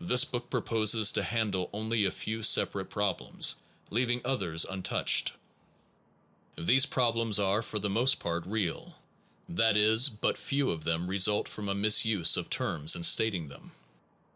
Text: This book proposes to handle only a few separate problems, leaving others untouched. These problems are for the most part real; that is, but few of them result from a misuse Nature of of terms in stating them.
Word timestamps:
This 0.00 0.24
book 0.24 0.50
proposes 0.50 1.12
to 1.12 1.22
handle 1.22 1.70
only 1.72 2.04
a 2.04 2.10
few 2.10 2.42
separate 2.42 2.90
problems, 2.90 3.54
leaving 3.90 4.20
others 4.24 4.64
untouched. 4.64 5.34
These 6.58 6.86
problems 6.86 7.38
are 7.38 7.62
for 7.62 7.78
the 7.78 7.88
most 7.88 8.18
part 8.18 8.44
real; 8.44 8.98
that 9.48 9.76
is, 9.76 10.08
but 10.08 10.36
few 10.36 10.72
of 10.72 10.82
them 10.82 11.06
result 11.06 11.46
from 11.48 11.68
a 11.68 11.76
misuse 11.76 12.32
Nature 12.32 12.40
of 12.40 12.46
of 12.46 12.50
terms 12.50 12.96
in 12.96 13.04
stating 13.04 13.46
them. 13.46 13.70